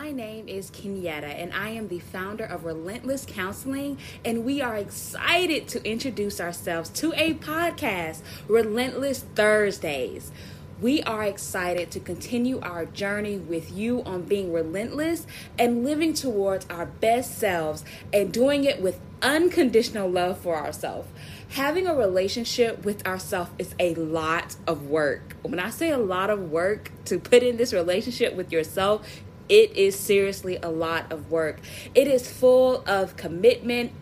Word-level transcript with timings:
My 0.00 0.12
name 0.12 0.48
is 0.48 0.70
Kenyetta, 0.70 1.24
and 1.24 1.52
I 1.52 1.68
am 1.68 1.88
the 1.88 1.98
founder 1.98 2.44
of 2.44 2.64
Relentless 2.64 3.26
Counseling. 3.28 3.98
And 4.24 4.46
we 4.46 4.62
are 4.62 4.74
excited 4.74 5.68
to 5.68 5.86
introduce 5.86 6.40
ourselves 6.40 6.88
to 7.00 7.12
a 7.12 7.34
podcast, 7.34 8.22
Relentless 8.48 9.26
Thursdays. 9.34 10.32
We 10.80 11.02
are 11.02 11.22
excited 11.24 11.90
to 11.90 12.00
continue 12.00 12.60
our 12.60 12.86
journey 12.86 13.36
with 13.36 13.70
you 13.70 14.02
on 14.04 14.22
being 14.22 14.54
relentless 14.54 15.26
and 15.58 15.84
living 15.84 16.14
towards 16.14 16.64
our 16.70 16.86
best 16.86 17.36
selves 17.36 17.84
and 18.10 18.32
doing 18.32 18.64
it 18.64 18.80
with 18.80 18.98
unconditional 19.20 20.08
love 20.08 20.38
for 20.38 20.56
ourselves. 20.56 21.08
Having 21.50 21.86
a 21.86 21.94
relationship 21.94 22.86
with 22.86 23.06
ourselves 23.06 23.50
is 23.58 23.74
a 23.78 23.94
lot 23.96 24.56
of 24.66 24.86
work. 24.86 25.36
When 25.42 25.60
I 25.60 25.68
say 25.68 25.90
a 25.90 25.98
lot 25.98 26.30
of 26.30 26.50
work 26.50 26.90
to 27.04 27.18
put 27.18 27.42
in 27.42 27.58
this 27.58 27.74
relationship 27.74 28.34
with 28.34 28.50
yourself, 28.50 29.06
it 29.50 29.76
is 29.76 29.98
seriously 29.98 30.58
a 30.62 30.70
lot 30.70 31.10
of 31.12 31.30
work. 31.30 31.58
It 31.94 32.06
is 32.06 32.30
full 32.30 32.84
of 32.86 33.16
commitment 33.16 33.92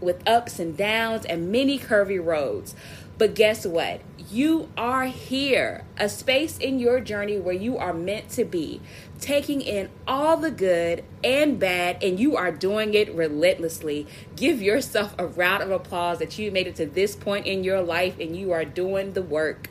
with 0.00 0.22
ups 0.28 0.58
and 0.58 0.76
downs 0.76 1.24
and 1.24 1.50
many 1.50 1.78
curvy 1.78 2.24
roads. 2.24 2.74
But 3.16 3.34
guess 3.34 3.66
what? 3.66 4.00
You 4.30 4.68
are 4.78 5.04
here, 5.04 5.84
a 5.98 6.08
space 6.08 6.56
in 6.56 6.78
your 6.78 7.00
journey 7.00 7.38
where 7.38 7.54
you 7.54 7.76
are 7.76 7.92
meant 7.92 8.30
to 8.30 8.44
be, 8.44 8.80
taking 9.20 9.60
in 9.60 9.90
all 10.06 10.38
the 10.38 10.50
good 10.50 11.04
and 11.22 11.58
bad, 11.58 12.02
and 12.02 12.18
you 12.18 12.36
are 12.36 12.50
doing 12.50 12.94
it 12.94 13.14
relentlessly. 13.14 14.06
Give 14.36 14.62
yourself 14.62 15.14
a 15.18 15.26
round 15.26 15.62
of 15.62 15.70
applause 15.70 16.18
that 16.18 16.38
you 16.38 16.50
made 16.50 16.66
it 16.66 16.76
to 16.76 16.86
this 16.86 17.14
point 17.14 17.46
in 17.46 17.64
your 17.64 17.82
life 17.82 18.18
and 18.18 18.34
you 18.34 18.52
are 18.52 18.64
doing 18.64 19.12
the 19.12 19.22
work. 19.22 19.68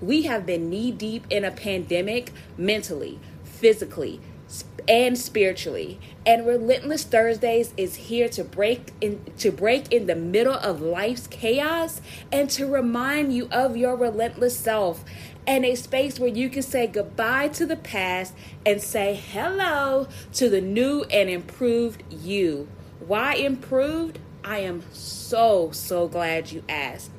We 0.00 0.22
have 0.22 0.46
been 0.46 0.70
knee 0.70 0.90
deep 0.90 1.26
in 1.30 1.44
a 1.44 1.50
pandemic 1.50 2.32
mentally, 2.56 3.20
physically, 3.44 4.20
and 4.88 5.18
spiritually. 5.18 6.00
And 6.24 6.46
Relentless 6.46 7.04
Thursdays 7.04 7.74
is 7.76 7.96
here 7.96 8.28
to 8.30 8.42
break 8.42 8.92
in 9.00 9.24
to 9.38 9.52
break 9.52 9.92
in 9.92 10.06
the 10.06 10.16
middle 10.16 10.54
of 10.54 10.80
life's 10.80 11.26
chaos 11.26 12.00
and 12.32 12.48
to 12.50 12.66
remind 12.66 13.34
you 13.34 13.48
of 13.50 13.76
your 13.76 13.96
relentless 13.96 14.58
self 14.58 15.04
and 15.46 15.64
a 15.64 15.74
space 15.74 16.18
where 16.18 16.28
you 16.28 16.48
can 16.48 16.62
say 16.62 16.86
goodbye 16.86 17.48
to 17.48 17.66
the 17.66 17.76
past 17.76 18.34
and 18.66 18.82
say 18.82 19.14
hello 19.14 20.08
to 20.34 20.48
the 20.48 20.60
new 20.60 21.04
and 21.04 21.28
improved 21.28 22.02
you. 22.10 22.68
Why 23.00 23.34
improved? 23.34 24.18
I 24.44 24.58
am 24.60 24.82
so 24.92 25.70
so 25.72 26.08
glad 26.08 26.52
you 26.52 26.64
asked. 26.68 27.10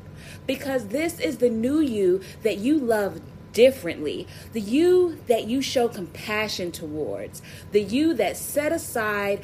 Because 0.47 0.87
this 0.87 1.19
is 1.19 1.37
the 1.37 1.49
new 1.49 1.79
you 1.79 2.21
that 2.41 2.57
you 2.57 2.79
love 2.79 3.21
differently. 3.53 4.27
The 4.53 4.61
you 4.61 5.19
that 5.27 5.47
you 5.47 5.61
show 5.61 5.87
compassion 5.87 6.71
towards. 6.71 7.41
The 7.71 7.81
you 7.81 8.13
that 8.15 8.37
set 8.37 8.71
aside 8.71 9.41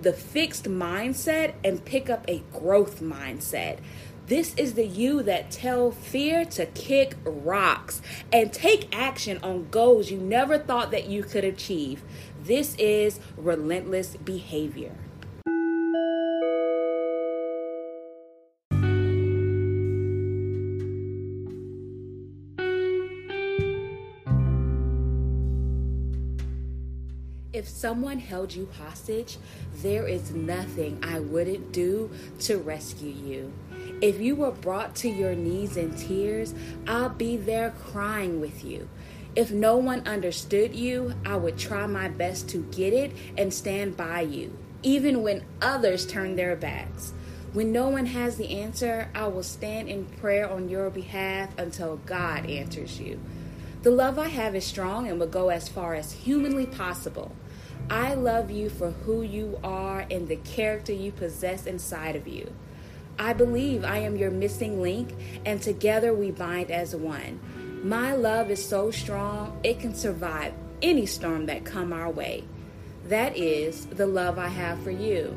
the 0.00 0.12
fixed 0.12 0.64
mindset 0.64 1.54
and 1.62 1.84
pick 1.84 2.08
up 2.08 2.24
a 2.28 2.42
growth 2.52 3.00
mindset. 3.00 3.78
This 4.26 4.54
is 4.54 4.74
the 4.74 4.86
you 4.86 5.22
that 5.24 5.50
tell 5.50 5.90
fear 5.90 6.44
to 6.44 6.66
kick 6.66 7.16
rocks 7.24 8.00
and 8.32 8.52
take 8.52 8.88
action 8.96 9.40
on 9.42 9.68
goals 9.70 10.10
you 10.10 10.18
never 10.18 10.56
thought 10.56 10.92
that 10.92 11.08
you 11.08 11.24
could 11.24 11.44
achieve. 11.44 12.02
This 12.42 12.76
is 12.76 13.18
relentless 13.36 14.16
behavior. 14.16 14.94
Someone 27.80 28.18
held 28.18 28.52
you 28.52 28.68
hostage, 28.78 29.38
there 29.76 30.06
is 30.06 30.32
nothing 30.32 31.02
I 31.02 31.18
wouldn't 31.18 31.72
do 31.72 32.10
to 32.40 32.58
rescue 32.58 33.10
you. 33.10 33.52
If 34.02 34.20
you 34.20 34.36
were 34.36 34.50
brought 34.50 34.94
to 34.96 35.08
your 35.08 35.34
knees 35.34 35.78
in 35.78 35.94
tears, 35.94 36.54
I'll 36.86 37.08
be 37.08 37.38
there 37.38 37.70
crying 37.70 38.38
with 38.38 38.64
you. 38.64 38.86
If 39.34 39.50
no 39.50 39.78
one 39.78 40.06
understood 40.06 40.74
you, 40.74 41.14
I 41.24 41.36
would 41.36 41.56
try 41.56 41.86
my 41.86 42.08
best 42.08 42.50
to 42.50 42.58
get 42.64 42.92
it 42.92 43.12
and 43.38 43.54
stand 43.54 43.96
by 43.96 44.22
you, 44.22 44.56
even 44.82 45.22
when 45.22 45.44
others 45.62 46.06
turn 46.06 46.36
their 46.36 46.56
backs. 46.56 47.14
When 47.54 47.72
no 47.72 47.88
one 47.88 48.06
has 48.06 48.36
the 48.36 48.60
answer, 48.60 49.08
I 49.14 49.28
will 49.28 49.42
stand 49.42 49.88
in 49.88 50.04
prayer 50.04 50.50
on 50.50 50.68
your 50.68 50.90
behalf 50.90 51.56
until 51.58 51.96
God 52.04 52.44
answers 52.44 53.00
you. 53.00 53.18
The 53.82 53.90
love 53.90 54.18
I 54.18 54.28
have 54.28 54.54
is 54.54 54.66
strong 54.66 55.08
and 55.08 55.18
will 55.18 55.26
go 55.26 55.48
as 55.48 55.68
far 55.68 55.94
as 55.94 56.12
humanly 56.12 56.66
possible. 56.66 57.32
I 57.90 58.14
love 58.14 58.52
you 58.52 58.70
for 58.70 58.92
who 58.92 59.22
you 59.22 59.58
are 59.64 60.06
and 60.08 60.28
the 60.28 60.36
character 60.36 60.92
you 60.92 61.10
possess 61.10 61.66
inside 61.66 62.14
of 62.14 62.28
you. 62.28 62.52
I 63.18 63.32
believe 63.32 63.84
I 63.84 63.98
am 63.98 64.16
your 64.16 64.30
missing 64.30 64.80
link, 64.80 65.12
and 65.44 65.60
together 65.60 66.14
we 66.14 66.30
bind 66.30 66.70
as 66.70 66.94
one. 66.94 67.40
My 67.82 68.14
love 68.14 68.48
is 68.48 68.64
so 68.64 68.92
strong, 68.92 69.58
it 69.64 69.80
can 69.80 69.92
survive 69.94 70.54
any 70.80 71.04
storm 71.04 71.46
that 71.46 71.64
come 71.64 71.92
our 71.92 72.08
way. 72.08 72.44
That 73.08 73.36
is 73.36 73.86
the 73.86 74.06
love 74.06 74.38
I 74.38 74.48
have 74.48 74.80
for 74.84 74.92
you. 74.92 75.36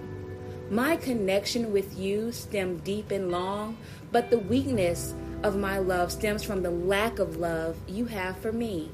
My 0.70 0.96
connection 0.96 1.74
with 1.74 1.98
you 1.98 2.32
stem 2.32 2.78
deep 2.78 3.10
and 3.10 3.32
long, 3.32 3.78
but 4.12 4.30
the 4.30 4.40
weakness 4.40 5.16
of 5.42 5.58
my 5.58 5.80
love 5.80 6.12
stems 6.12 6.44
from 6.44 6.62
the 6.62 6.72
lack 6.72 7.18
of 7.18 7.38
love 7.38 7.78
you 7.88 8.06
have 8.06 8.38
for 8.38 8.52
me. 8.52 8.92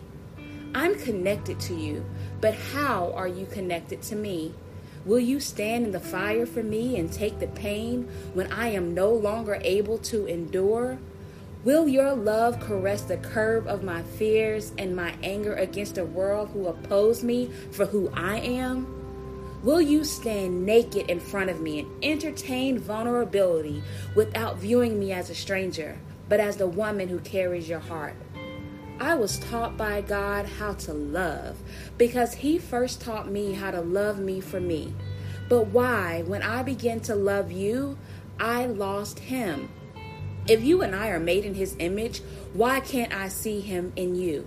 I'm 0.75 0.99
connected 0.99 1.59
to 1.61 1.73
you, 1.73 2.05
but 2.41 2.53
how 2.53 3.11
are 3.15 3.27
you 3.27 3.45
connected 3.47 4.01
to 4.03 4.15
me? 4.15 4.53
Will 5.05 5.19
you 5.19 5.39
stand 5.39 5.85
in 5.85 5.91
the 5.91 5.99
fire 5.99 6.45
for 6.45 6.61
me 6.61 6.99
and 6.99 7.11
take 7.11 7.39
the 7.39 7.47
pain 7.47 8.07
when 8.33 8.51
I 8.51 8.67
am 8.69 8.93
no 8.93 9.11
longer 9.11 9.59
able 9.63 9.97
to 9.99 10.27
endure? 10.27 10.99
Will 11.63 11.87
your 11.87 12.13
love 12.13 12.59
caress 12.59 13.01
the 13.01 13.17
curb 13.17 13.67
of 13.67 13.83
my 13.83 14.03
fears 14.03 14.71
and 14.77 14.95
my 14.95 15.15
anger 15.23 15.55
against 15.55 15.97
a 15.97 16.05
world 16.05 16.49
who 16.49 16.67
oppose 16.67 17.23
me 17.23 17.49
for 17.71 17.85
who 17.85 18.09
I 18.13 18.37
am? 18.37 18.95
Will 19.63 19.81
you 19.81 20.03
stand 20.03 20.65
naked 20.65 21.09
in 21.09 21.19
front 21.19 21.49
of 21.49 21.59
me 21.59 21.79
and 21.79 22.03
entertain 22.03 22.79
vulnerability 22.79 23.83
without 24.15 24.57
viewing 24.57 24.99
me 24.99 25.11
as 25.11 25.29
a 25.29 25.35
stranger, 25.35 25.97
but 26.29 26.39
as 26.39 26.57
the 26.57 26.67
woman 26.67 27.09
who 27.09 27.19
carries 27.19 27.67
your 27.67 27.79
heart? 27.79 28.15
I 29.01 29.15
was 29.15 29.39
taught 29.39 29.77
by 29.77 30.01
God 30.01 30.45
how 30.45 30.73
to 30.73 30.93
love 30.93 31.57
because 31.97 32.33
He 32.33 32.57
first 32.57 32.99
taught 32.99 33.31
me 33.31 33.53
how 33.53 33.71
to 33.71 33.79
love 33.79 34.19
me 34.19 34.41
for 34.41 34.59
me. 34.59 34.93
But 35.47 35.67
why, 35.67 36.23
when 36.27 36.43
I 36.43 36.63
began 36.63 36.99
to 37.01 37.15
love 37.15 37.49
you, 37.49 37.97
I 38.39 38.65
lost 38.65 39.19
Him? 39.19 39.69
If 40.47 40.63
you 40.63 40.81
and 40.81 40.93
I 40.93 41.09
are 41.09 41.19
made 41.19 41.45
in 41.45 41.53
His 41.53 41.77
image, 41.79 42.21
why 42.53 42.81
can't 42.81 43.13
I 43.13 43.29
see 43.29 43.61
Him 43.61 43.93
in 43.95 44.15
you? 44.15 44.45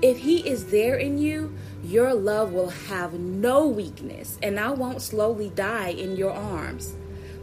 If 0.00 0.18
He 0.18 0.48
is 0.48 0.66
there 0.66 0.96
in 0.96 1.18
you, 1.18 1.52
your 1.82 2.14
love 2.14 2.52
will 2.52 2.70
have 2.70 3.14
no 3.14 3.66
weakness, 3.66 4.38
and 4.42 4.60
I 4.60 4.70
won't 4.70 5.02
slowly 5.02 5.50
die 5.50 5.88
in 5.88 6.16
your 6.16 6.32
arms. 6.32 6.94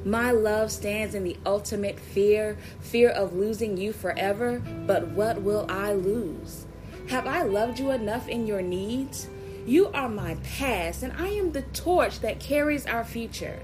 My 0.05 0.31
love 0.31 0.71
stands 0.71 1.13
in 1.13 1.23
the 1.25 1.37
ultimate 1.45 1.99
fear 1.99 2.57
fear 2.79 3.09
of 3.09 3.35
losing 3.35 3.77
you 3.77 3.91
forever, 3.91 4.59
but 4.87 5.09
what 5.09 5.41
will 5.41 5.65
I 5.69 5.93
lose? 5.93 6.65
Have 7.09 7.27
I 7.27 7.43
loved 7.43 7.79
you 7.79 7.91
enough 7.91 8.27
in 8.27 8.47
your 8.47 8.61
needs? 8.61 9.27
You 9.65 9.87
are 9.89 10.07
my 10.07 10.35
past, 10.57 11.03
and 11.03 11.13
I 11.13 11.27
am 11.27 11.51
the 11.51 11.63
torch 11.63 12.21
that 12.21 12.39
carries 12.39 12.85
our 12.85 13.03
future. 13.03 13.59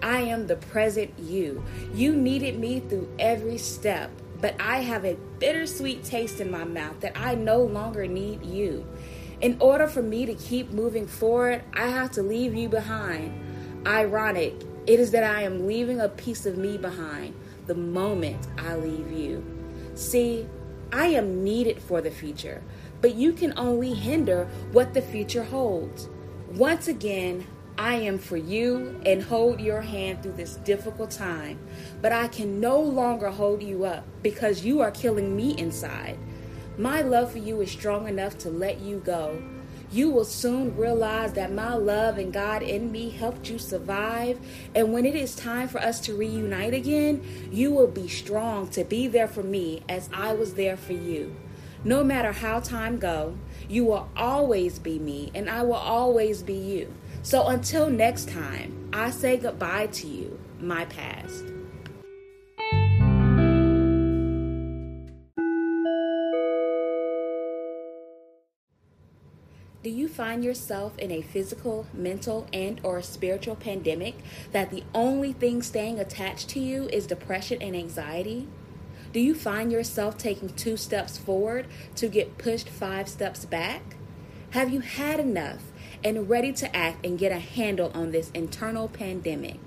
I 0.00 0.20
am 0.20 0.46
the 0.46 0.56
present 0.56 1.18
you. 1.18 1.64
You 1.94 2.14
needed 2.14 2.58
me 2.58 2.80
through 2.80 3.12
every 3.18 3.58
step, 3.58 4.10
but 4.40 4.54
I 4.60 4.78
have 4.78 5.04
a 5.04 5.16
bittersweet 5.38 6.04
taste 6.04 6.40
in 6.40 6.50
my 6.50 6.64
mouth 6.64 7.00
that 7.00 7.18
I 7.18 7.34
no 7.34 7.62
longer 7.62 8.06
need 8.06 8.44
you. 8.44 8.86
In 9.40 9.56
order 9.60 9.88
for 9.88 10.02
me 10.02 10.26
to 10.26 10.34
keep 10.34 10.70
moving 10.70 11.06
forward, 11.06 11.64
I 11.74 11.88
have 11.88 12.12
to 12.12 12.22
leave 12.22 12.54
you 12.54 12.68
behind. 12.68 13.86
Ironic, 13.86 14.54
it 14.86 15.00
is 15.00 15.10
that 15.12 15.24
I 15.24 15.42
am 15.42 15.66
leaving 15.66 16.00
a 16.00 16.08
piece 16.08 16.46
of 16.46 16.58
me 16.58 16.76
behind 16.76 17.34
the 17.66 17.74
moment 17.74 18.48
I 18.58 18.76
leave 18.76 19.12
you. 19.12 19.44
See, 19.94 20.46
I 20.92 21.06
am 21.06 21.44
needed 21.44 21.80
for 21.80 22.00
the 22.00 22.10
future, 22.10 22.62
but 23.00 23.14
you 23.14 23.32
can 23.32 23.54
only 23.56 23.94
hinder 23.94 24.46
what 24.72 24.94
the 24.94 25.02
future 25.02 25.44
holds. 25.44 26.08
Once 26.50 26.88
again, 26.88 27.46
I 27.78 27.94
am 27.94 28.18
for 28.18 28.36
you 28.36 29.00
and 29.06 29.22
hold 29.22 29.60
your 29.60 29.80
hand 29.80 30.22
through 30.22 30.32
this 30.32 30.56
difficult 30.56 31.10
time, 31.10 31.58
but 32.02 32.12
I 32.12 32.28
can 32.28 32.60
no 32.60 32.78
longer 32.78 33.30
hold 33.30 33.62
you 33.62 33.84
up 33.84 34.04
because 34.22 34.64
you 34.64 34.80
are 34.80 34.90
killing 34.90 35.34
me 35.34 35.56
inside. 35.56 36.18
My 36.76 37.00
love 37.02 37.32
for 37.32 37.38
you 37.38 37.60
is 37.60 37.70
strong 37.70 38.08
enough 38.08 38.36
to 38.38 38.50
let 38.50 38.80
you 38.80 38.98
go, 38.98 39.42
you 39.92 40.08
will 40.08 40.24
soon 40.24 40.74
realize 40.74 41.34
that 41.34 41.52
my 41.52 41.74
love 41.74 42.16
and 42.16 42.32
God 42.32 42.62
in 42.62 42.90
me 42.90 43.10
helped 43.10 43.50
you 43.50 43.58
survive. 43.58 44.40
And 44.74 44.92
when 44.92 45.04
it 45.04 45.14
is 45.14 45.36
time 45.36 45.68
for 45.68 45.78
us 45.78 46.00
to 46.00 46.16
reunite 46.16 46.72
again, 46.72 47.22
you 47.52 47.70
will 47.70 47.86
be 47.86 48.08
strong 48.08 48.68
to 48.68 48.84
be 48.84 49.06
there 49.06 49.28
for 49.28 49.42
me 49.42 49.82
as 49.90 50.08
I 50.12 50.32
was 50.32 50.54
there 50.54 50.78
for 50.78 50.94
you. 50.94 51.36
No 51.84 52.02
matter 52.02 52.32
how 52.32 52.60
time 52.60 52.98
go, 52.98 53.36
you 53.68 53.84
will 53.84 54.08
always 54.16 54.78
be 54.78 54.98
me 54.98 55.30
and 55.34 55.50
I 55.50 55.62
will 55.62 55.74
always 55.74 56.42
be 56.42 56.54
you. 56.54 56.94
So 57.22 57.48
until 57.48 57.90
next 57.90 58.28
time, 58.30 58.88
I 58.92 59.10
say 59.10 59.36
goodbye 59.36 59.88
to 59.88 60.06
you, 60.06 60.40
my 60.58 60.86
past. 60.86 61.44
Do 69.82 69.90
you 69.90 70.06
find 70.06 70.44
yourself 70.44 70.96
in 70.96 71.10
a 71.10 71.22
physical, 71.22 71.86
mental, 71.92 72.46
and 72.52 72.80
or 72.84 73.02
spiritual 73.02 73.56
pandemic 73.56 74.14
that 74.52 74.70
the 74.70 74.84
only 74.94 75.32
thing 75.32 75.60
staying 75.60 75.98
attached 75.98 76.48
to 76.50 76.60
you 76.60 76.88
is 76.90 77.08
depression 77.08 77.60
and 77.60 77.74
anxiety? 77.74 78.46
Do 79.12 79.18
you 79.18 79.34
find 79.34 79.72
yourself 79.72 80.16
taking 80.16 80.50
two 80.50 80.76
steps 80.76 81.18
forward 81.18 81.66
to 81.96 82.06
get 82.06 82.38
pushed 82.38 82.68
five 82.68 83.08
steps 83.08 83.44
back? 83.44 83.96
Have 84.50 84.72
you 84.72 84.80
had 84.80 85.18
enough 85.18 85.64
and 86.04 86.30
ready 86.30 86.52
to 86.52 86.76
act 86.76 87.04
and 87.04 87.18
get 87.18 87.32
a 87.32 87.40
handle 87.40 87.90
on 87.92 88.12
this 88.12 88.30
internal 88.34 88.86
pandemic? 88.86 89.58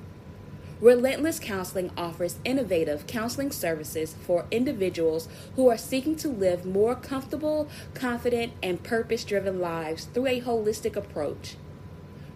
Relentless 0.81 1.39
Counseling 1.39 1.89
offers 1.95 2.38
innovative 2.44 3.07
counseling 3.07 3.50
services 3.51 4.13
for 4.25 4.45
individuals 4.51 5.30
who 5.56 5.69
are 5.69 5.77
seeking 5.77 6.18
to 6.18 6.27
live 6.27 6.66
more 6.66 6.95
comfortable, 6.95 7.69
confident, 7.94 8.51
and 8.62 8.83
purpose 8.83 9.24
driven 9.24 9.62
lives 9.62 10.06
through 10.06 10.27
a 10.27 10.42
holistic 10.42 10.98
approach. 10.98 11.56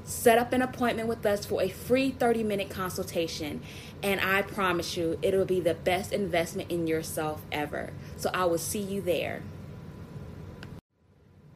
Set 0.04 0.38
up 0.40 0.54
an 0.54 0.62
appointment 0.64 1.08
with 1.08 1.24
us 1.28 1.46
for 1.46 1.62
a 1.62 1.70
free 1.70 2.10
30 2.10 2.42
minute 2.42 2.72
consultation, 2.72 3.62
and 4.02 4.20
I 4.20 4.42
promise 4.42 4.98
you 4.98 5.20
it 5.22 5.36
will 5.36 5.46
be 5.46 5.60
the 5.60 5.76
best 5.76 6.12
investment 6.12 6.72
in 6.72 6.88
yourself 6.88 7.46
ever. 7.52 7.92
So 8.16 8.32
I 8.34 8.46
will 8.46 8.58
see 8.58 8.82
you 8.82 9.02
there. 9.02 9.44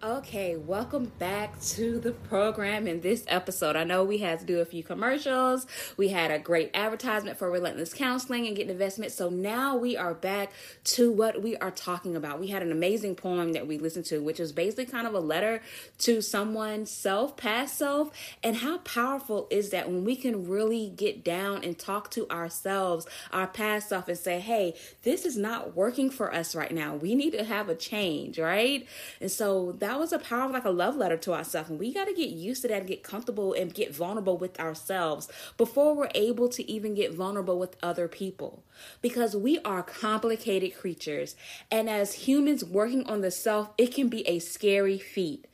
Okay, 0.03 0.55
welcome 0.55 1.11
back 1.19 1.61
to 1.61 1.99
the 1.99 2.11
program 2.11 2.87
in 2.87 3.01
this 3.01 3.23
episode. 3.27 3.75
I 3.75 3.83
know 3.83 4.03
we 4.03 4.17
had 4.17 4.39
to 4.39 4.45
do 4.47 4.59
a 4.59 4.65
few 4.65 4.81
commercials. 4.81 5.67
We 5.95 6.07
had 6.07 6.31
a 6.31 6.39
great 6.39 6.71
advertisement 6.73 7.37
for 7.37 7.51
Relentless 7.51 7.93
Counseling 7.93 8.47
and 8.47 8.55
getting 8.55 8.71
investment. 8.71 9.11
So 9.11 9.29
now 9.29 9.77
we 9.77 9.95
are 9.95 10.15
back 10.15 10.53
to 10.85 11.11
what 11.11 11.43
we 11.43 11.55
are 11.57 11.69
talking 11.69 12.15
about. 12.15 12.39
We 12.39 12.47
had 12.47 12.63
an 12.63 12.71
amazing 12.71 13.13
poem 13.13 13.53
that 13.53 13.67
we 13.67 13.77
listened 13.77 14.05
to, 14.05 14.23
which 14.23 14.39
was 14.39 14.51
basically 14.51 14.85
kind 14.85 15.05
of 15.05 15.13
a 15.13 15.19
letter 15.19 15.61
to 15.99 16.23
someone's 16.23 16.89
self, 16.89 17.37
past 17.37 17.77
self. 17.77 18.09
And 18.41 18.55
how 18.55 18.79
powerful 18.79 19.45
is 19.51 19.69
that 19.69 19.87
when 19.87 20.03
we 20.03 20.15
can 20.15 20.49
really 20.49 20.89
get 20.89 21.23
down 21.23 21.63
and 21.63 21.77
talk 21.77 22.09
to 22.11 22.27
ourselves, 22.31 23.05
our 23.31 23.45
past 23.45 23.89
self, 23.89 24.07
and 24.07 24.17
say, 24.17 24.39
hey, 24.39 24.73
this 25.03 25.25
is 25.25 25.37
not 25.37 25.75
working 25.75 26.09
for 26.09 26.33
us 26.33 26.55
right 26.55 26.71
now. 26.71 26.95
We 26.95 27.13
need 27.13 27.33
to 27.33 27.43
have 27.43 27.69
a 27.69 27.75
change, 27.75 28.39
right? 28.39 28.87
And 29.19 29.29
so 29.29 29.73
that 29.73 29.90
that 29.91 29.99
was 29.99 30.13
a 30.13 30.19
power 30.19 30.45
of 30.45 30.51
like 30.51 30.63
a 30.63 30.69
love 30.69 30.95
letter 30.95 31.17
to 31.17 31.33
ourselves. 31.33 31.69
And 31.69 31.77
we 31.77 31.93
got 31.93 32.05
to 32.05 32.13
get 32.13 32.29
used 32.29 32.61
to 32.61 32.69
that 32.69 32.77
and 32.77 32.87
get 32.87 33.03
comfortable 33.03 33.51
and 33.51 33.73
get 33.73 33.93
vulnerable 33.93 34.37
with 34.37 34.57
ourselves 34.57 35.27
before 35.57 35.93
we're 35.93 36.09
able 36.15 36.47
to 36.47 36.71
even 36.71 36.95
get 36.95 37.13
vulnerable 37.13 37.59
with 37.59 37.75
other 37.83 38.07
people. 38.07 38.63
Because 39.01 39.35
we 39.35 39.59
are 39.65 39.83
complicated 39.83 40.77
creatures. 40.77 41.35
And 41.69 41.89
as 41.89 42.13
humans 42.13 42.63
working 42.63 43.05
on 43.05 43.19
the 43.19 43.31
self, 43.31 43.71
it 43.77 43.93
can 43.93 44.07
be 44.07 44.25
a 44.29 44.39
scary 44.39 44.97
feat 44.97 45.45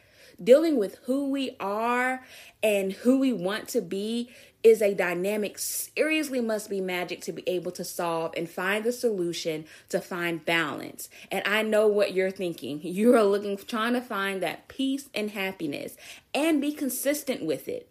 dealing 0.43 0.77
with 0.77 0.99
who 1.05 1.31
we 1.31 1.55
are 1.59 2.23
and 2.61 2.93
who 2.93 3.17
we 3.17 3.33
want 3.33 3.67
to 3.67 3.81
be 3.81 4.29
is 4.63 4.81
a 4.81 4.93
dynamic 4.93 5.57
seriously 5.57 6.41
must 6.41 6.69
be 6.69 6.81
magic 6.81 7.21
to 7.21 7.31
be 7.31 7.43
able 7.47 7.71
to 7.71 7.83
solve 7.83 8.33
and 8.35 8.49
find 8.49 8.83
the 8.83 8.91
solution 8.91 9.65
to 9.89 10.01
find 10.01 10.45
balance. 10.45 11.09
And 11.31 11.43
I 11.45 11.61
know 11.61 11.87
what 11.87 12.13
you're 12.13 12.31
thinking. 12.31 12.81
You 12.97 13.15
are 13.15 13.23
looking 13.23 13.57
trying 13.57 13.93
to 13.93 14.01
find 14.01 14.41
that 14.41 14.67
peace 14.67 15.07
and 15.13 15.29
happiness 15.29 15.95
and 16.33 16.59
be 16.59 16.71
consistent 16.71 17.45
with 17.45 17.67
it. 17.67 17.87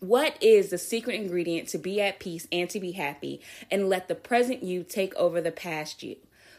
What 0.00 0.36
is 0.42 0.68
the 0.68 0.78
secret 0.78 1.16
ingredient 1.16 1.68
to 1.70 1.78
be 1.78 2.00
at 2.00 2.20
peace 2.20 2.46
and 2.52 2.68
to 2.70 2.78
be 2.78 2.92
happy 2.92 3.40
and 3.70 3.88
let 3.88 4.06
the 4.06 4.14
present 4.14 4.62
you 4.62 4.84
take 4.84 5.14
over 5.16 5.40
the 5.40 5.50
past 5.50 6.02
you? 6.02 6.16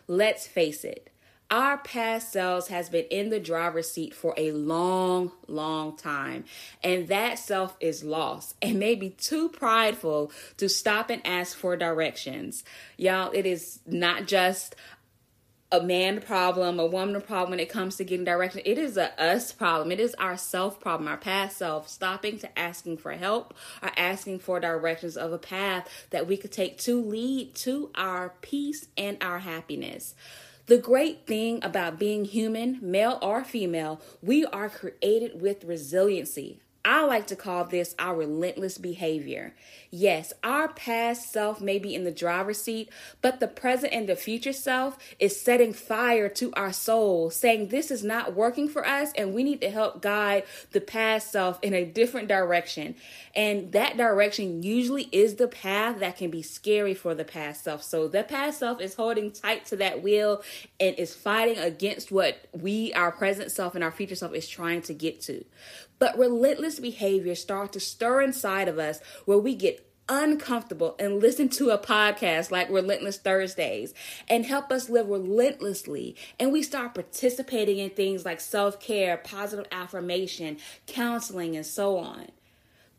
Let's 0.07 0.47
face 0.47 0.83
it. 0.83 1.11
Our 1.51 1.79
past 1.79 2.31
selves 2.31 2.67
has 2.67 2.89
been 2.89 3.05
in 3.05 3.29
the 3.29 3.39
driver's 3.39 3.91
seat 3.91 4.13
for 4.13 4.35
a 4.37 4.51
long, 4.51 5.31
long 5.47 5.97
time. 5.97 6.45
And 6.83 7.07
that 7.07 7.39
self 7.39 7.75
is 7.79 8.03
lost 8.03 8.55
and 8.61 8.77
maybe 8.77 9.09
too 9.09 9.49
prideful 9.49 10.31
to 10.57 10.69
stop 10.69 11.09
and 11.09 11.25
ask 11.25 11.57
for 11.57 11.75
directions. 11.75 12.63
Y'all, 12.97 13.31
it 13.33 13.47
is 13.47 13.79
not 13.87 14.27
just 14.27 14.75
a 15.71 15.81
man 15.81 16.19
problem, 16.21 16.79
a 16.79 16.85
woman 16.85 17.19
problem 17.21 17.51
when 17.51 17.59
it 17.59 17.69
comes 17.69 17.95
to 17.95 18.03
getting 18.03 18.25
direction. 18.25 18.61
It 18.65 18.77
is 18.77 18.97
a 18.97 19.19
us 19.21 19.51
problem. 19.51 19.91
It 19.91 19.99
is 19.99 20.15
our 20.15 20.37
self 20.37 20.79
problem, 20.79 21.07
our 21.07 21.17
past 21.17 21.57
self, 21.57 21.87
stopping 21.87 22.37
to 22.39 22.59
asking 22.59 22.97
for 22.97 23.11
help 23.13 23.55
or 23.81 23.91
asking 23.97 24.39
for 24.39 24.59
directions 24.59 25.17
of 25.17 25.31
a 25.31 25.37
path 25.37 25.87
that 26.11 26.27
we 26.27 26.37
could 26.37 26.51
take 26.51 26.77
to 26.79 27.01
lead 27.01 27.55
to 27.55 27.89
our 27.95 28.33
peace 28.41 28.87
and 28.97 29.17
our 29.21 29.39
happiness. 29.39 30.15
The 30.69 30.77
great 30.77 31.25
thing 31.25 31.63
about 31.63 31.97
being 31.97 32.25
human, 32.25 32.77
male 32.79 33.17
or 33.23 33.43
female, 33.43 33.99
we 34.21 34.45
are 34.45 34.69
created 34.69 35.41
with 35.41 35.63
resiliency. 35.63 36.61
I 36.85 37.03
like 37.05 37.27
to 37.27 37.35
call 37.35 37.65
this 37.65 37.93
our 37.99 38.15
relentless 38.15 38.77
behavior. 38.77 39.53
Yes, 39.91 40.31
our 40.43 40.69
past 40.69 41.31
self 41.31 41.59
may 41.59 41.77
be 41.77 41.93
in 41.93 42.05
the 42.05 42.11
driver's 42.11 42.61
seat, 42.61 42.89
but 43.21 43.39
the 43.39 43.47
present 43.47 43.91
and 43.91 44.07
the 44.07 44.15
future 44.15 44.53
self 44.53 44.97
is 45.19 45.39
setting 45.39 45.73
fire 45.73 46.29
to 46.29 46.53
our 46.53 46.71
soul, 46.71 47.31
saying 47.31 47.67
this 47.67 47.91
is 47.91 48.03
not 48.03 48.33
working 48.33 48.69
for 48.69 48.87
us 48.87 49.11
and 49.17 49.33
we 49.33 49.43
need 49.43 49.59
to 49.61 49.69
help 49.69 50.01
guide 50.01 50.43
the 50.71 50.79
past 50.79 51.31
self 51.31 51.59
in 51.61 51.73
a 51.73 51.83
different 51.83 52.29
direction. 52.29 52.95
And 53.35 53.71
that 53.73 53.97
direction 53.97 54.63
usually 54.63 55.09
is 55.11 55.35
the 55.35 55.47
path 55.47 55.99
that 55.99 56.17
can 56.17 56.31
be 56.31 56.41
scary 56.41 56.93
for 56.93 57.13
the 57.13 57.25
past 57.25 57.63
self. 57.63 57.83
So 57.83 58.07
the 58.07 58.23
past 58.23 58.59
self 58.59 58.79
is 58.79 58.95
holding 58.95 59.31
tight 59.31 59.65
to 59.67 59.75
that 59.77 60.01
wheel 60.01 60.43
and 60.79 60.95
is 60.95 61.13
fighting 61.13 61.57
against 61.57 62.11
what 62.11 62.47
we, 62.53 62.93
our 62.93 63.11
present 63.11 63.51
self, 63.51 63.75
and 63.75 63.83
our 63.83 63.91
future 63.91 64.15
self 64.15 64.33
is 64.33 64.47
trying 64.47 64.81
to 64.83 64.93
get 64.93 65.21
to. 65.21 65.43
But 65.99 66.17
relentless 66.17 66.78
behavior 66.79 67.35
start 67.35 67.73
to 67.73 67.79
stir 67.79 68.21
inside 68.21 68.67
of 68.67 68.79
us 68.79 68.99
where 69.25 69.37
we 69.37 69.55
get 69.55 69.85
uncomfortable 70.09 70.95
and 70.99 71.21
listen 71.21 71.47
to 71.47 71.69
a 71.69 71.77
podcast 71.77 72.51
like 72.51 72.69
Relentless 72.69 73.17
Thursdays 73.17 73.93
and 74.27 74.45
help 74.45 74.71
us 74.71 74.89
live 74.89 75.07
relentlessly. 75.07 76.15
And 76.39 76.51
we 76.51 76.63
start 76.63 76.95
participating 76.95 77.77
in 77.77 77.91
things 77.91 78.25
like 78.25 78.41
self 78.41 78.79
care, 78.79 79.17
positive 79.17 79.67
affirmation, 79.71 80.57
counseling, 80.87 81.55
and 81.55 81.65
so 81.65 81.97
on. 81.97 82.29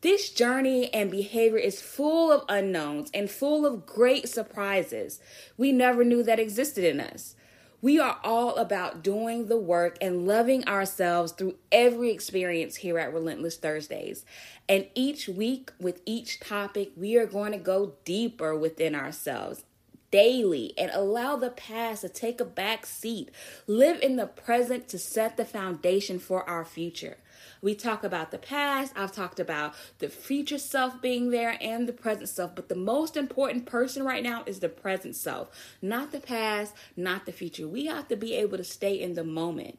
This 0.03 0.31
journey 0.31 0.93
and 0.95 1.11
behavior 1.11 1.59
is 1.59 1.83
full 1.83 2.33
of 2.33 2.45
unknowns 2.49 3.11
and 3.13 3.31
full 3.31 3.67
of 3.67 3.85
great 3.85 4.29
surprises 4.31 5.21
we 5.59 5.73
never 5.73 6.05
knew 6.05 6.23
that 6.23 6.41
existed 6.41 6.85
in 6.85 7.01
us. 7.01 7.35
We 7.83 7.99
are 7.99 8.19
all 8.23 8.57
about 8.57 9.03
doing 9.03 9.47
the 9.47 9.57
work 9.57 9.97
and 10.03 10.27
loving 10.27 10.67
ourselves 10.69 11.33
through 11.33 11.57
every 11.73 12.11
experience 12.11 12.77
here 12.77 12.99
at 12.99 13.13
Relentless 13.13 13.57
Thursdays. 13.57 14.27
And 14.69 14.87
each 14.95 15.29
week, 15.29 15.73
with 15.81 16.03
each 16.05 16.41
topic, 16.41 16.93
we 16.95 17.17
are 17.17 17.27
going 17.27 17.53
to 17.53 17.59
go 17.59 17.95
deeper 18.05 18.55
within 18.55 18.95
ourselves 18.95 19.65
daily 20.11 20.75
and 20.77 20.91
allow 20.93 21.37
the 21.37 21.51
past 21.51 22.03
to 22.03 22.09
take 22.09 22.41
a 22.41 22.45
back 22.45 22.85
seat. 22.85 23.31
Live 23.67 24.01
in 24.03 24.17
the 24.17 24.27
present 24.27 24.89
to 24.89 24.99
set 24.99 25.37
the 25.37 25.45
foundation 25.45 26.19
for 26.19 26.49
our 26.49 26.65
future. 26.65 27.17
We 27.63 27.75
talk 27.75 28.05
about 28.05 28.31
the 28.31 28.39
past, 28.39 28.93
I've 28.97 29.13
talked 29.13 29.39
about 29.39 29.75
the 29.99 30.09
future 30.09 30.59
self 30.59 31.01
being 31.03 31.31
there 31.31 31.59
and 31.61 31.87
the 31.87 31.93
present 31.93 32.29
self, 32.29 32.55
but 32.55 32.69
the 32.69 32.75
most 32.75 33.17
important 33.17 33.67
person 33.67 34.03
right 34.03 34.23
now 34.23 34.43
is 34.47 34.61
the 34.61 34.69
present 34.69 35.15
self, 35.17 35.51
not 35.83 36.13
the 36.13 36.21
past, 36.21 36.75
not 36.97 37.27
the 37.27 37.33
future. 37.33 37.69
We 37.69 37.87
have 37.87 38.09
to 38.09 38.17
be 38.17 38.35
able 38.35 38.57
to 38.57 38.65
stay 38.65 39.01
in 39.01 39.15
the 39.15 39.25
moment. 39.25 39.79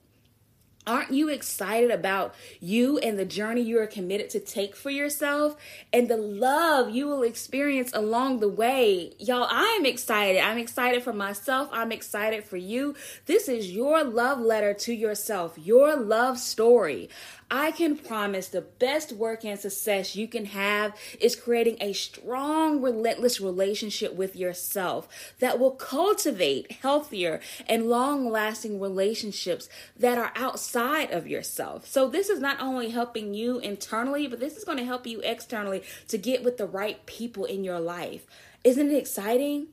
Aren't 0.88 1.12
you 1.12 1.30
excited 1.30 1.92
about 1.92 2.34
you 2.60 2.98
and 2.98 3.20
the 3.20 3.26
journey 3.26 3.62
you 3.62 3.80
are 3.80 3.86
committed 3.86 4.32
to 4.32 4.40
take 4.40 4.76
for 4.76 4.90
yourself 4.90 5.56
and 5.94 6.10
the 6.10 6.18
love 6.18 6.90
you 6.90 7.06
will 7.06 7.22
experience 7.22 7.92
along 7.94 8.40
the 8.40 8.50
way? 8.50 9.14
Y'all, 9.20 9.48
I 9.48 9.78
am 9.80 9.86
excited. 9.86 10.42
I'm 10.42 10.58
excited 10.58 11.04
for 11.04 11.14
myself. 11.14 11.70
I'm 11.72 11.92
excited 11.92 12.44
for 12.44 12.58
you. 12.58 12.96
This 13.28 13.48
is 13.48 13.72
your 13.72 14.04
love 14.04 14.40
letter 14.40 14.74
to 14.74 14.94
yourself, 14.94 15.56
your 15.56 15.96
love 15.96 16.40
story. 16.40 17.10
I 17.54 17.72
can 17.72 17.98
promise 17.98 18.48
the 18.48 18.62
best 18.62 19.12
work 19.12 19.44
and 19.44 19.60
success 19.60 20.16
you 20.16 20.28
can 20.28 20.46
have 20.46 20.96
is 21.20 21.36
creating 21.36 21.78
a 21.82 21.92
strong, 21.92 22.82
relentless 22.82 23.42
relationship 23.42 24.16
with 24.16 24.38
yourself 24.38 25.34
that 25.40 25.60
will 25.60 25.72
cultivate 25.72 26.72
healthier 26.72 27.42
and 27.68 27.90
long 27.90 28.32
lasting 28.32 28.80
relationships 28.80 29.68
that 30.00 30.18
are 30.18 30.32
outside 30.38 30.71
of 30.76 31.28
yourself. 31.28 31.88
So, 31.88 32.08
this 32.08 32.30
is 32.30 32.40
not 32.40 32.60
only 32.60 32.90
helping 32.90 33.34
you 33.34 33.60
internally, 33.60 34.28
but 34.28 34.40
this 34.40 34.58
is 34.58 34.64
going 34.64 34.78
to 34.78 34.86
help 34.86 35.06
you 35.06 35.22
externally 35.22 35.84
to 36.08 36.18
get 36.18 36.44
with 36.44 36.58
the 36.58 36.66
right 36.66 37.06
people 37.06 37.46
in 37.46 37.64
your 37.64 37.80
life. 37.80 38.26
Isn't 38.64 38.92
it 38.92 38.98
exciting? 38.98 39.68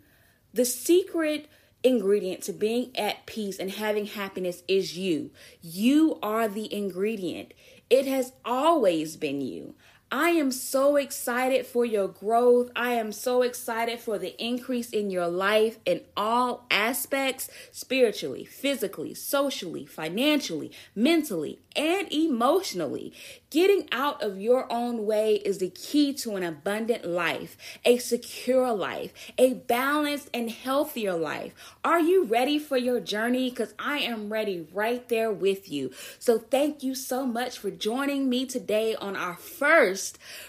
The 0.52 0.64
secret 0.64 1.48
ingredient 1.82 2.42
to 2.42 2.52
being 2.52 2.90
at 2.96 3.26
peace 3.26 3.58
and 3.58 3.70
having 3.70 4.06
happiness 4.06 4.62
is 4.66 4.96
you. 4.96 5.30
You 5.62 6.18
are 6.22 6.48
the 6.48 6.72
ingredient. 6.72 7.54
It 7.90 8.06
has 8.06 8.32
always 8.44 9.16
been 9.16 9.40
you. 9.40 9.74
I 10.10 10.30
am 10.30 10.50
so 10.52 10.96
excited 10.96 11.66
for 11.66 11.84
your 11.84 12.08
growth. 12.08 12.70
I 12.74 12.92
am 12.92 13.12
so 13.12 13.42
excited 13.42 14.00
for 14.00 14.18
the 14.18 14.34
increase 14.42 14.88
in 14.88 15.10
your 15.10 15.28
life 15.28 15.78
in 15.84 16.00
all 16.16 16.64
aspects 16.70 17.50
spiritually, 17.72 18.46
physically, 18.46 19.12
socially, 19.12 19.84
financially, 19.84 20.72
mentally, 20.94 21.58
and 21.76 22.10
emotionally. 22.10 23.12
Getting 23.50 23.86
out 23.92 24.22
of 24.22 24.40
your 24.40 24.70
own 24.72 25.04
way 25.04 25.36
is 25.36 25.58
the 25.58 25.70
key 25.70 26.14
to 26.14 26.36
an 26.36 26.42
abundant 26.42 27.04
life, 27.04 27.56
a 27.84 27.98
secure 27.98 28.72
life, 28.72 29.12
a 29.36 29.54
balanced 29.54 30.30
and 30.32 30.50
healthier 30.50 31.14
life. 31.14 31.54
Are 31.84 32.00
you 32.00 32.24
ready 32.24 32.58
for 32.58 32.78
your 32.78 33.00
journey? 33.00 33.50
Because 33.50 33.74
I 33.78 33.98
am 33.98 34.32
ready 34.32 34.66
right 34.72 35.06
there 35.08 35.30
with 35.30 35.70
you. 35.70 35.92
So, 36.18 36.38
thank 36.38 36.82
you 36.82 36.94
so 36.94 37.26
much 37.26 37.58
for 37.58 37.70
joining 37.70 38.28
me 38.28 38.46
today 38.46 38.94
on 38.94 39.16
our 39.16 39.36
first 39.36 39.97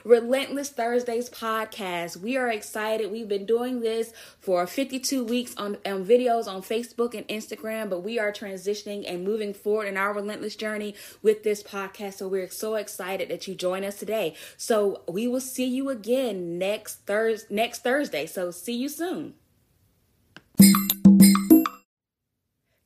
Relentless 0.03 0.69
Thursdays 0.69 1.29
podcast. 1.29 2.17
We 2.17 2.37
are 2.37 2.49
excited. 2.49 3.11
We've 3.11 3.27
been 3.27 3.45
doing 3.45 3.81
this 3.81 4.13
for 4.39 4.65
52 4.65 5.23
weeks 5.23 5.55
on, 5.57 5.77
on 5.85 6.05
videos 6.05 6.47
on 6.47 6.61
Facebook 6.61 7.13
and 7.13 7.27
Instagram, 7.27 7.89
but 7.89 8.03
we 8.03 8.19
are 8.19 8.31
transitioning 8.31 9.03
and 9.07 9.23
moving 9.23 9.53
forward 9.53 9.87
in 9.87 9.97
our 9.97 10.13
relentless 10.13 10.55
journey 10.55 10.95
with 11.21 11.43
this 11.43 11.63
podcast. 11.63 12.15
So, 12.15 12.27
we're 12.27 12.49
so 12.49 12.75
excited 12.75 13.09
excited 13.09 13.29
that 13.29 13.47
you 13.47 13.55
join 13.55 13.83
us 13.83 13.97
today. 13.97 14.35
So 14.57 15.01
we 15.07 15.27
will 15.27 15.39
see 15.39 15.65
you 15.65 15.89
again 15.89 16.57
next 16.57 17.05
Thursday. 17.05 17.53
Next 17.53 17.83
Thursday. 17.83 18.25
So 18.25 18.51
see 18.51 18.75
you 18.75 18.89
soon. 18.89 19.35